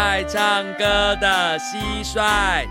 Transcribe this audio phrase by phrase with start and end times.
[0.00, 2.64] 爱唱歌的蟋蟀。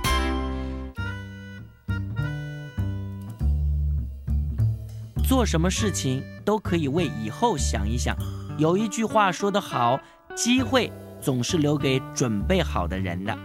[5.27, 8.15] 做什么事情都可以为以后想一想。
[8.57, 9.99] 有一句话说得好，
[10.37, 13.37] 机会总是留给准备好的人的。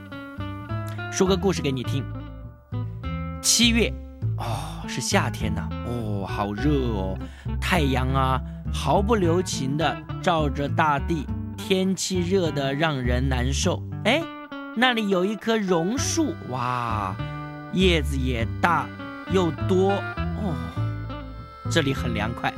[1.10, 2.04] 说个故事给你听。
[3.42, 3.92] 七月，
[4.38, 7.18] 哦，是夏天呐，哦，好热哦，
[7.60, 8.40] 太阳啊，
[8.72, 11.26] 毫不留情的照着大地，
[11.66, 13.80] 天气热得让人难受。
[14.04, 14.20] 哎，
[14.76, 17.14] 那里有一棵榕树，哇，
[17.72, 18.88] 叶子也大
[19.30, 19.92] 又多，
[20.42, 20.54] 哦。
[21.70, 22.52] 这里很凉快，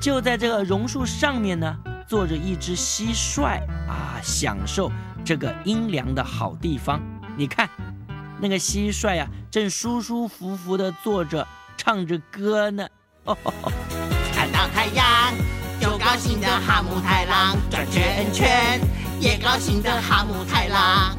[0.00, 1.74] 就在这个榕树上面呢，
[2.06, 4.92] 坐着一只蟋蟀啊，享受
[5.24, 7.00] 这个阴凉的好地方。
[7.34, 7.68] 你看，
[8.38, 11.48] 那个蟋蟀啊，正舒舒服服地坐着，
[11.78, 12.86] 唱着歌呢
[13.24, 13.36] 哦。
[14.34, 15.04] 看到太阳，
[16.10, 18.80] 高兴的哈姆太郎转圈圈，
[19.20, 21.14] 也高兴的哈姆太郎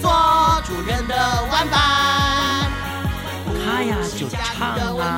[0.00, 1.16] 做主人的
[1.50, 2.70] 玩伴。
[3.44, 5.08] 他呀，就唱啊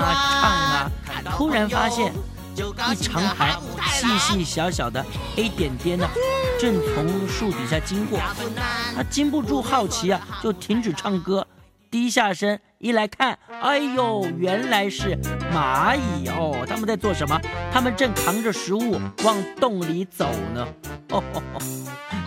[0.41, 0.91] 唱啊。
[1.31, 2.11] 突然发现，
[2.57, 3.55] 一长排
[3.93, 5.05] 细细小小的
[5.37, 6.09] 黑点点呢，
[6.59, 8.19] 正从树底下经过。
[8.97, 11.47] 他禁不住好奇啊，就停止唱歌，
[11.91, 15.17] 低下身一来看，哎呦，原来是
[15.55, 16.67] 蚂蚁哦！
[16.69, 17.41] 他们在做什么？
[17.73, 20.67] 他们正扛着食物往洞里走呢。
[21.11, 21.23] 哦，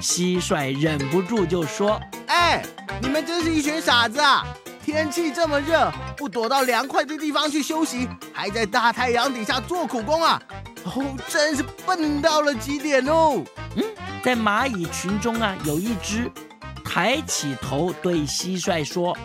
[0.01, 2.63] 蟋蟀忍不住就说：“哎，
[3.01, 4.47] 你们真是一群傻子啊！”
[4.81, 10.41] 天气这么热，不躲到凉快的地方去休息，还在大太阳底下做苦工啊！
[10.85, 13.43] 哦，真是笨到了极点哦。
[13.75, 13.83] 嗯，
[14.23, 16.31] 在蚂蚁群中啊，有一只
[16.85, 19.17] 抬起头对蟋蟀说：“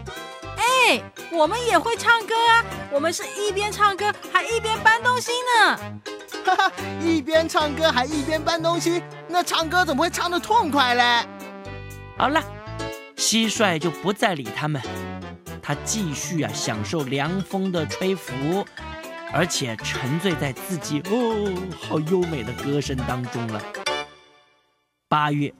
[0.91, 2.64] 哎，我们也会唱歌啊！
[2.91, 5.78] 我们是一边唱歌还一边搬东西呢。”
[6.44, 11.24] 哈哈，一边唱歌还一边搬东西，那唱歌怎么会唱得痛快嘞？
[12.18, 12.42] 好了，
[13.16, 14.83] 蟋蟀就不再理他们。
[15.62, 18.67] 他继续啊享受凉风的吹拂，
[19.33, 23.62] 而且沉醉在自己哦好优美的歌声当中了。
[25.08, 25.55] 八月，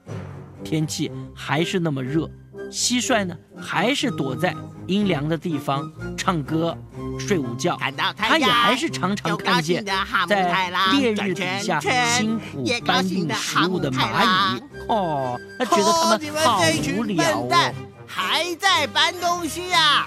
[0.63, 2.29] 天气还是那么热，
[2.71, 4.55] 蟋蟀呢还是躲在
[4.87, 6.77] 阴凉的地方唱歌、
[7.19, 7.77] 睡午觉。
[8.15, 9.83] 它也还是常常看见
[10.27, 14.63] 在烈日底下辛苦搬运食物的蚂蚁。
[14.87, 16.61] 哦，他觉得他们好
[16.97, 17.73] 无聊哦。
[18.13, 20.05] 还在搬东西呀！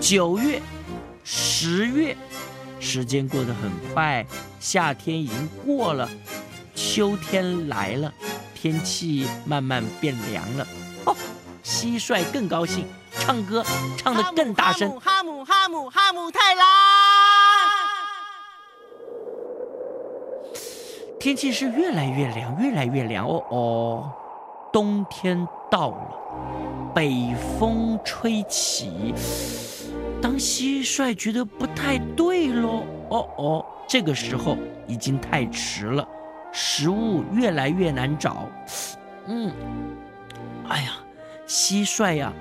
[0.00, 0.62] 九月、
[1.24, 2.16] 十月，
[2.78, 4.24] 时间过得很快，
[4.60, 6.08] 夏天已经过了，
[6.76, 8.12] 秋天来了，
[8.64, 10.66] 天气慢慢变凉了。
[11.04, 11.14] 哦，
[11.62, 13.62] 蟋蟀更高兴，唱歌
[13.94, 14.98] 唱得更大声。
[15.00, 16.64] 哈姆哈姆哈姆太郎！
[21.20, 24.10] 天气是越来越凉，越来越凉哦哦，
[24.72, 26.92] 冬天到了。
[26.94, 29.12] 北风吹起，
[30.22, 36.08] 当蟋蟀觉得不太对喽，哦哦，这个时候已经太迟了，
[36.56, 38.48] 食物越来越难找。
[39.26, 39.52] 嗯，
[40.68, 40.92] 哎呀，
[41.48, 42.32] 蟋蟀呀，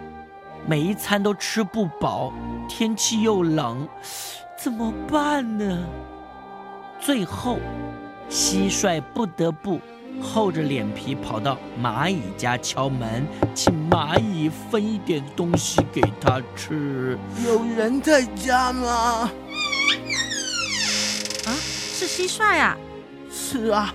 [0.68, 2.32] 每一餐都吃不饱，
[2.70, 3.88] 天气又冷，
[4.56, 5.84] 怎么办呢？
[7.00, 7.58] 最后，
[8.30, 9.82] 蟋蟀不得不。
[10.22, 13.26] 厚着脸皮跑到蚂蚁家敲门，
[13.56, 17.18] 请蚂蚁分一点东西给他吃。
[17.44, 19.32] 有人在家吗？
[21.48, 22.78] 啊，是蟋蟀啊！
[23.32, 23.92] 是啊，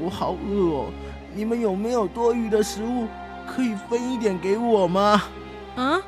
[0.00, 0.86] 我好饿哦。
[1.34, 3.06] 你们有没有多余的食物，
[3.46, 5.22] 可以分一点给我吗？
[5.76, 6.00] 啊，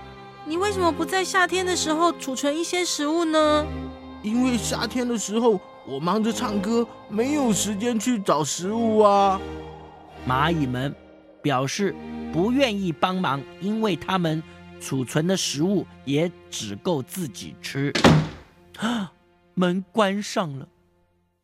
[0.44, 3.66] 你为什么不在夏天的时候储存一些食物呢？
[4.22, 5.60] 因为夏天的时候。
[5.91, 9.41] 我忙着唱歌，没有时间去找食物啊！
[10.28, 10.94] 蚂蚁们
[11.41, 11.97] 表示
[12.31, 14.43] 不愿意帮忙，因为他们
[14.78, 17.91] 储存的食物也只够自己吃。
[19.56, 20.69] 门关上了，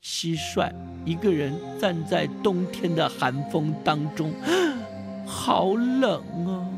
[0.05, 0.71] 蟋蟀
[1.07, 4.35] 一个人站在冬天的寒风当中，
[5.27, 6.69] 好冷啊！